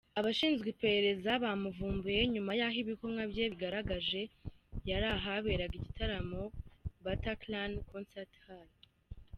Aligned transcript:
Abashinzwe 0.19 0.67
iperereza 0.73 1.31
bamuvumbuye 1.43 2.19
nyuma 2.33 2.51
yaho 2.59 2.77
ibikumwe 2.83 3.21
bye 3.31 3.45
bigaragaje 3.51 4.21
yari 4.89 5.07
ahaberaga 5.17 5.73
igitaramo 5.79 6.41
Bataclan 7.05 7.71
concert 7.91 8.33
hall. 8.45 8.69